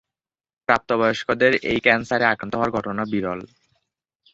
প্রাপ্তবয়স্কদের 0.69 1.53
এই 1.71 1.79
ক্যান্সারে 1.85 2.25
আক্রান্ত 2.27 2.53
হওয়ার 2.55 2.75
ঘটনা 2.77 3.03
বিরল। 3.11 3.39